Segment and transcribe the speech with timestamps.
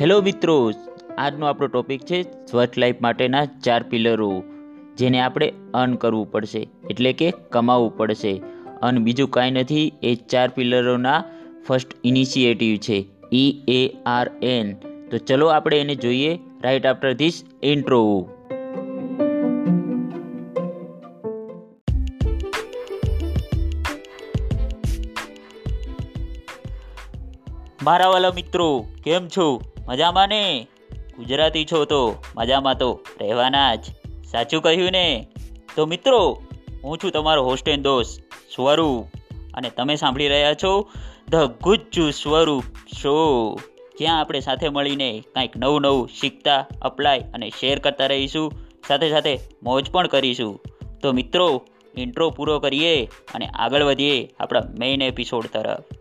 [0.00, 0.72] Hello મિત્રો,
[1.18, 4.42] આજનો આપણો ટોપિક છે સ્વચ્છ લાઈફ માટેના ચાર પિલરો,
[4.98, 8.40] જેને આપણે અર્ન કરવું પડશે, એટલે કે કમાવવું પડશે.
[8.82, 11.24] અને બીજું કાંઈ નથી, એ ચાર પિલરોના
[11.66, 14.72] ફર્સ્ટ ઇનિશિયેટિવ છે ઈ એ આર એન
[15.10, 18.28] તો ચલો આપણે એને જોઈએ રાઈટ આફ્ટર ધીસ ઇન્ટ્રો
[27.86, 29.60] મારા વાલા મિત્રો, કેમ છો?
[29.88, 30.66] મજામાં ને?
[31.16, 32.14] ગુજરાતી છો તો?
[32.36, 33.84] મજામાં તો, રહેવાના જ.
[34.30, 35.26] સાચું કહ્યું ને?
[35.76, 36.42] તો મિત્રો,
[36.84, 38.20] હું છું તમારો હોસ્ટ એન્ડ દોસ્ત
[38.54, 39.16] સ્વરૂપ.
[39.54, 40.90] અને તમે સાંભળી રહ્યા છો
[41.28, 42.62] ધ ગુજ્જુ સ્વરૂપ
[43.02, 43.58] શો
[43.98, 48.52] જ્યાં આપણે સાથે મળીને કંઈક નવું નવું શીખતા અપ્લાય અને શેર કરતા રહીશું.
[48.88, 50.60] સાથે સાથે મોજ પણ કરીશું.
[51.02, 51.66] તો મિત્રો
[51.98, 55.95] ઇન્ટ્રો પૂરો કરીએ અને આગળ વધીએ આપણા મેઇન એપિસોડ તરફ.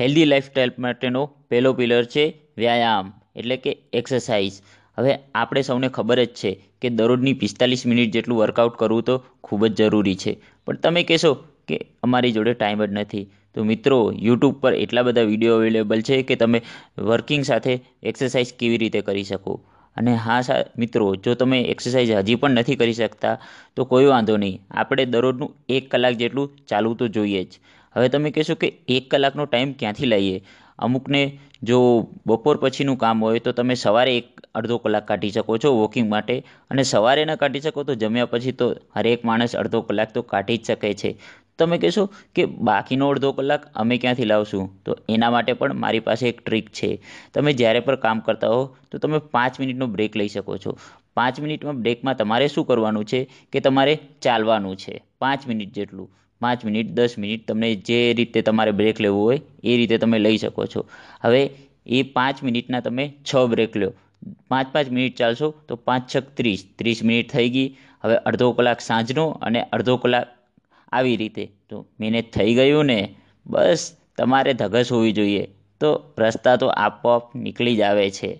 [0.00, 2.24] હેલ્ધી લાઈફસ્ટાઈલ માટેનો પહેલો પિલર છે
[2.58, 4.52] વ્યાયામ, એટલે કે એક્સરસાઇઝ
[4.98, 6.50] હવે આપણે સૌને ખબર જ છે
[6.82, 10.36] કે દરરોજની પિસ્તાલીસ મિનિટ જેટલું વર્કઆઉટ કરવું તો ખૂબ જ જરૂરી છે.
[10.66, 11.34] પણ તમે કહેશો
[11.68, 13.24] કે અમારી જોડે ટાઈમ જ નથી.
[13.54, 16.62] તો મિત્રો યુટ્યુબ પર એટલા બધા વીડિયો અવેલેબલ છે કે તમે
[16.98, 19.60] વર્કિંગ સાથે એક્સરસાઇઝ કેવી રીતે કરી શકો?
[19.96, 23.38] અને હા સા, મિત્રો, જો તમે એક્સરસાઇઝ હજી પણ નથી કરી શકતા,
[23.76, 24.60] તો કોઈ વાંધો નહીં.
[24.70, 27.58] આપણે દરરોજનું એક કલાક જેટલું ચાલવું તો જોઈએ જ.
[27.96, 30.42] હવે તમે કહેશો કે એક કલાકનો ટાઈમ ક્યાંથી લઈએ?
[30.78, 35.74] અમુકને જો બપોર પછીનું કામ હોય તો તમે સવારે એક અડધો કલાક કાઢી શકો છો
[35.76, 36.44] વોકિંગ માટે.
[36.70, 40.56] અને સવારે ન કાઢી શકો તો જમ્યા પછી તો હરેક માણસ અડધો કલાક તો કાઢી
[40.56, 41.18] જ શકે છે.
[41.58, 44.84] તમે કહેશો કે બાકીનો અડધો કલાક અમે ક્યાંથી લાવશું?
[44.84, 47.02] તો એના માટે પણ મારી પાસે એક ટ્રીક છે.
[47.34, 50.78] તમે જ્યારે પણ કામ કરતા હો તો તમે પાંચ મિનિટનો બ્રેક લઈ શકો છો.
[51.14, 53.28] પાંચ મિનિટમાં બ્રેકમાં તમારે શું કરવાનું છે?
[53.52, 55.04] કે તમારે ચાલવાનું છે.
[55.18, 56.10] પાંચ મિનિટ જેટલું.
[56.40, 60.38] પાંચ મિનિટ, દસ મિનિટ તમને જે રીતે તમારે બ્રેક લેવું હોય, એ રીતે તમે લઈ
[60.38, 60.84] શકો છો.
[61.22, 61.42] હવે
[61.86, 63.90] એ પાંચ મિનિટના તમે છ બ્રેક લો.
[64.48, 66.66] પાંચ પાંચ મિનિટ ચાલશો તો પાંચ છક ત્રીસ.
[66.78, 67.68] ત્રીસ મિનિટ થઈ ગઈ.
[68.04, 70.26] હવે અડધો કલાક સાંજનો અને અડધો કલાક
[70.92, 71.44] આવી રીતે.
[71.70, 73.00] તો મેનેજ થઈ ગયું ને?
[73.46, 73.82] બસ,
[74.16, 75.44] તમારે ધગસ હોવી જોઈએ.
[75.80, 78.30] તો રસ્તા તો આપોઆપ નીકળી જ આવે છે.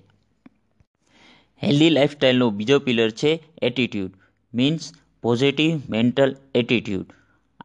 [1.62, 3.30] હેલ્ધી લાઈફસ્ટાઈલનો બીજો પિલર છે
[3.62, 4.18] attitude
[4.54, 7.17] means positive mental attitude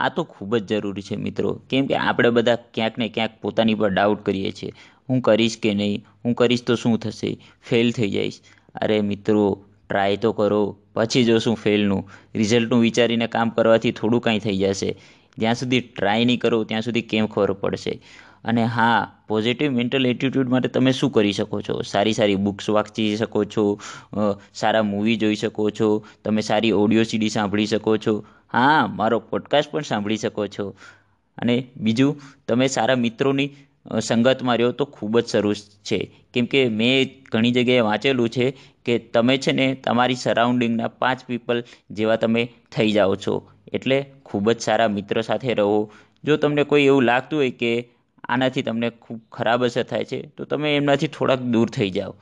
[0.03, 1.51] આ તો ખૂબ જ જરૂરી છે મિત્રો.
[1.69, 4.71] કેમ કે આપણે બધા ક્યાંક ને ક્યાંક પોતાની પર ડાઉટ કરીએ છીએ.
[5.09, 6.03] હું કરીશ કે નહીં?
[6.25, 7.37] હું કરીશ તો શું થશે?
[7.69, 8.39] ફેલ થઈ જઈશ.
[8.81, 9.45] અરે મિત્રો
[9.89, 10.61] ટ્રાય તો કરો.
[10.95, 14.91] પછી જોશું ફેલનું રિઝલ્ટનું વિચારીને કામ કરવાથી થોડું કાંઈ થઈ જશે.
[15.37, 17.99] જ્યાં સુધી ટ્રાય નહીં કરો, ત્યાં સુધી કેમ ખબર પડશે?
[18.43, 18.95] અને હા
[19.27, 21.81] પોઝિટિવ મેન્ટલ એટીટ્યૂડ માટે તમે શું કરી શકો છો?
[21.81, 23.79] સારી સારી બુક્સ વાંચી શકો છો.
[24.53, 25.89] સારા મૂવી જોઈ શકો છો.
[26.25, 28.15] તમે સારી ઓડિયો સીડી સાંભળી શકો છો.
[28.53, 30.75] હા, મારો પોડકાસ્ટ પણ સાંભળી શકો છો.
[31.37, 33.49] અને બીજું, તમે સારા મિત્રોની
[34.01, 36.11] સંગતમાં રહ્યો તો ખૂબ જ સરસ છે.
[36.33, 41.63] કેમ કે મેં ઘણી જગ્યાએ વાંચેલું છે કે તમે છે ને તમારી સરાઉન્ડિંગના પાંચ પીપલ
[41.91, 43.49] જેવા તમે થઈ જાઓ છો.
[43.73, 45.91] એટલે ખૂબ જ સારા મિત્ર સાથે રહો.
[46.23, 47.89] જો તમને કોઈ એવું લાગતું હોય કે
[48.23, 52.15] આનાથી તમને ખૂબ ખરાબ અસર થાય છે, તો તમે એમનાથી થોડાક દૂર થઈ જાઓ.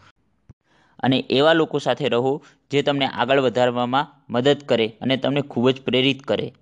[1.03, 5.81] અને એવા લોકો સાથે રહો જે તમને આગળ વધારવામાં મદદ કરે અને તમને ખૂબ જ
[5.81, 6.53] પ્રેરિત કરે.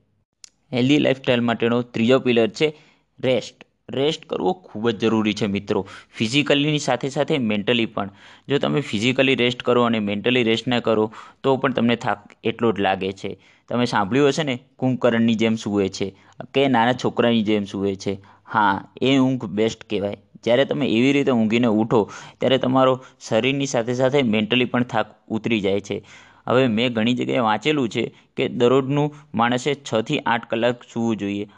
[0.74, 2.74] હેલ્ધી લાઈફસ્ટાઈલ માટેનો ત્રીજો પિલર છે
[3.20, 3.64] રેસ્ટ
[3.94, 5.88] રેસ્ટ કરવો ખૂબ જ જરૂરી છે મિત્રો.
[6.16, 8.10] ફિઝિકલીની સાથે સાથે મેન્ટલી પણ.
[8.50, 11.14] જો તમે ફિઝિકલી રેસ્ટ કરો અને મેન્ટલી રેસ્ટ ન કરો,
[11.44, 13.38] તો પણ તમને થાક એટલો જ લાગે છે.
[13.70, 14.60] તમે સાંભળ્યું હશે ને?
[14.76, 16.16] કુંભકર્ણની જેમ સૂવે છે.
[16.54, 18.18] કે નાના છોકરાની જેમ સૂવે છે.
[18.44, 20.18] હા, એ ઊંઘ બેસ્ટ કહેવાય.
[20.44, 25.62] જ્યારે તમે એવી રીતે ઊંઘીને ઉઠો, ત્યારે તમારો શરીરની સાથે સાથે મેન્ટલી પણ થાક ઉતરી
[25.62, 26.02] જાય છે.
[26.48, 31.50] હવે મેં ઘણી જગ્યાએ વાંચેલું છે કે દરરોજનું માણસે છથી આઠ કલાક સૂવું જોઈએ.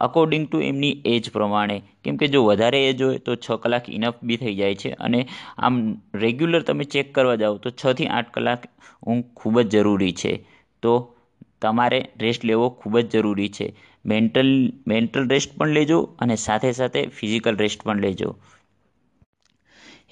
[0.00, 1.82] અકોર્ડિંગ ટુ એમની એજ પ્રમાણે.
[2.04, 4.90] કેમ કે જો વધારે એજ હોય તો છ કલાક ઇનફ બી થઈ જાય છે.
[4.90, 8.62] અને આમ રેગ્યુલર તમે ચેક કરવા જાઓ તો છથી આઠ કલાક
[9.06, 10.46] ઊંઘ ખૂબ જ જરૂરી છે.
[10.82, 11.13] તો
[11.62, 13.66] તમારે રેસ્ટ લેવો ખૂબ જ જરૂરી છે.
[14.04, 14.50] મેન્ટલ
[14.86, 18.30] મેન્ટલ રેસ્ટ પણ લેજો અને સાથે સાથે ફિઝિકલ રેસ્ટ પણ લેજો.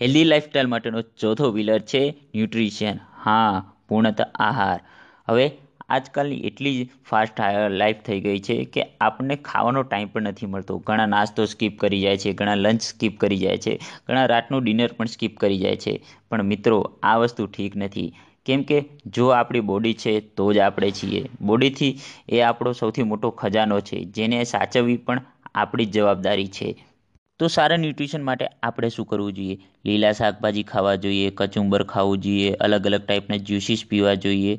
[0.01, 2.03] હેલ્ધી લાઇફસ્ટાઇલ માટેનો ચોથો પિલર છે
[2.33, 3.53] ન્યુટ્રિશન હા,
[3.87, 4.79] પૂર્ણત આહાર.
[5.29, 5.47] હવે
[5.91, 7.41] આજકાલની એટલી જ ફાસ્ટ
[7.75, 10.79] લાઈફ થઈ ગઈ છે કે આપણને ખાવાનો ટાઈમ પણ નથી મળતો.
[10.83, 13.75] ઘણા નાસ્તો સ્કીપ કરી જાય છે, ઘણા લંચ સ્કીપ કરી જાય છે,
[14.05, 15.95] ઘણા રાતનું ડિનર પણ સ્કીપ કરી જાય છે.
[16.29, 18.09] પણ મિત્રો, આ વસ્તુ ઠીક નથી.
[18.47, 21.21] કેમ કે જો આપણી બોડી છે તો જ આપણે છીએ.
[21.41, 21.93] બોડીથી
[22.29, 25.21] એ આપણો સૌથી મોટો ખજાનો છે, જેને સાચવવી પણ
[25.55, 26.69] આપણી જ જવાબદારી છે.
[27.41, 29.57] તો સારા ન્યુટ્રિશન માટે આપણે શું કરવું જોઈએ?
[29.85, 34.59] લીલા શાકભાજી ખાવા જોઈએ, કચુંબર ખાવું જોઈએ અલગ અલગ ટાઈપના જ્યુસીસ પીવા જોઈએ.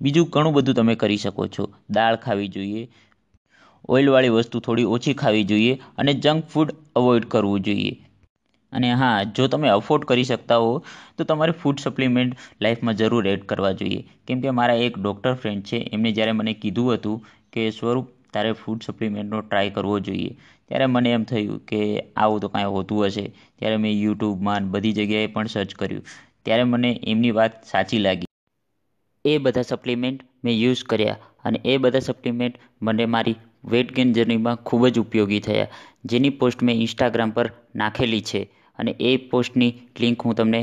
[0.00, 1.64] બીજું ઘણું બધું તમે કરી શકો છો.
[1.90, 2.88] દાળ ખાવી જોઈએ.
[3.88, 7.92] ઓઇલવાળી વસ્તુ થોડી ઓછી ખાવી જોઈએ અને જંક ફૂડ અવોઇડ કરવું જોઈએ.
[8.74, 10.72] અને હા, જો તમે અફોર્ડ કરી શકતા હો,
[11.16, 14.00] તો તમારે ફૂડ સપ્લિમેન્ટ લાઈફમાં જરૂર એડ કરવા જોઈએ.
[14.24, 17.18] કેમ કે મારા એક ડૉક્ટર ફ્રેન્ડ છે, એમને જ્યારે મને કીધું હતું
[17.50, 20.32] કે, સ્વરૂપ, તારે ફૂડ સપ્લિમેન્ટનો ટ્રાય કરવો જોઈએ.
[20.68, 21.80] ત્યારે મને એમ થયું કે,
[22.16, 23.24] આવું તો કાંઈ હોતું હશે.
[23.56, 26.04] ત્યારે મેં યુટ્યુબમાં બધી જગ્યાએ પણ સર્ચ કર્યું.
[26.42, 28.30] ત્યારે મને એમની વાત સાચી લાગી.
[29.24, 33.34] એ બધા સપ્લિમેન્ટ મેં યુઝ કર્યા અને એ બધા સપ્લિમેન્ટ મને મારી
[33.68, 35.72] વેટ ગેઇન જર્નીમાં ખૂબ જ ઉપયોગી થયા.
[36.06, 38.42] જેની પોસ્ટ મેં ઇન્સ્ટાગ્રામ પર નાખેલી છે.
[38.78, 40.60] અને એ પોસ્ટની લિંક હું તમને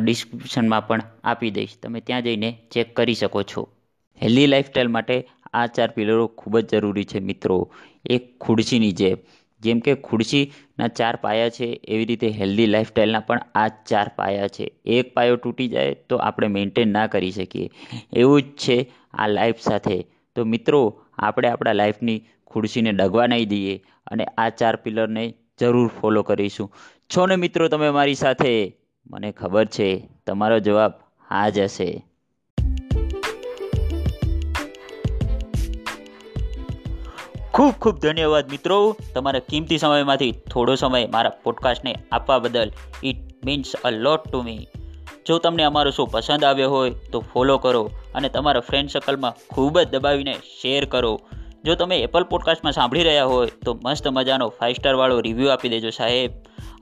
[0.00, 1.74] ડિસ્ક્રિપ્શનમાં પણ આપી દઈશ.
[1.78, 3.62] તમે ત્યાં જઈને ચેક કરી શકો છો.
[4.20, 5.16] હેલ્ધી લાઈફસ્ટાઈલ માટે
[5.54, 7.58] આ ચાર પિલરો ખૂબ જ જરૂરી છે મિત્રો.
[8.06, 9.18] એક ખુરશીની જેમ
[9.62, 14.66] જેમ કે ખુરશીના ચાર પાયા છે, એવી રીતે હેલ્ધી લાઈફસ્ટાઈલના પણ આ ચાર પાયા છે.
[14.96, 17.68] એક પાયો તૂટી જાય તો આપણે મેન્ટેન ના કરી શકીએ.
[18.14, 18.76] એવું જ છે
[19.14, 19.96] આ લાઈફ સાથે.
[20.36, 20.80] તો મિત્રો,
[21.18, 22.18] આપણે આપણા લાઈફની
[22.50, 23.74] ખુરશીને ડગવા નહીં દઈએ
[24.06, 25.24] અને આ ચાર પિલરને
[25.56, 26.68] જરૂર ફોલો કરીશું.
[27.10, 28.76] છો ને મિત્રો તમે મારી સાથે?
[29.06, 30.92] મને ખબર છે, તમારો જવાબ
[31.30, 32.06] હા જ હશે.
[37.54, 38.96] ખૂબ ખૂબ ધન્યવાદ મિત્રો.
[39.14, 42.70] તમારા કિંમતી સમયમાંથી થોડો સમય મારા પોડકાસ્ટને આપવા બદલ
[43.02, 44.66] it means a lot to me
[45.26, 49.80] જો તમને અમારો શો પસંદ આવ્યો હોય, તો ફોલો કરો અને તમારા ફ્રેન્ડ સર્કલમાં ખૂબ
[49.80, 51.20] જ દબાવીને શેર કરો.
[51.64, 55.90] જો તમે એપલ પોડકાસ્ટમાં સાંભળી રહ્યા હોય, તો મસ્ત મજાનો ફાઇવ સ્ટારવાળો રિવ્યૂ આપી દેજો
[55.90, 56.30] સાહેબ.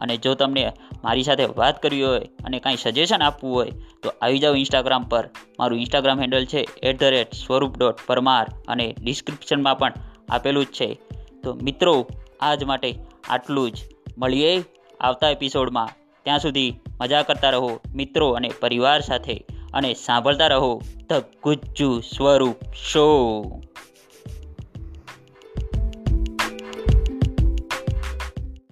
[0.00, 0.72] અને જો તમને
[1.04, 3.70] મારી સાથે વાત કરવી હોય અને કાંઈ સજેશન આપવું હોય,
[4.02, 5.30] તો આવી જાઓ ઇન્સ્ટાગ્રામ પર.
[5.58, 9.92] મારું ઇન્સ્ટાગ્રામ હેન્ડલ છે at the rate Swaroop dot Parmar અને ડિસ્ક્રિપ્શનમાં પણ
[10.28, 10.98] આપેલું જ છે.
[11.44, 12.06] તો મિત્રો,
[12.40, 12.94] આજ માટે
[13.28, 13.74] આટલું જ.
[14.18, 14.64] મળીએ
[15.00, 15.88] આવતા એપિસોડમાં
[16.24, 19.44] ત્યાં સુધી મજા કરતા રહો, મિત્રો અને પરિવાર સાથે
[19.74, 20.82] અને સાંભળતા રહો.
[21.10, 21.12] ધ
[21.42, 23.06] ગુજ્જુ સ્વરૂપ શો